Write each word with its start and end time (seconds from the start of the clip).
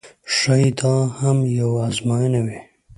ښایي 0.35 0.69
دا 0.79 0.93
هم 1.19 1.37
یوه 1.57 1.77
آزموینه 1.87 2.39
وي. 2.45 2.59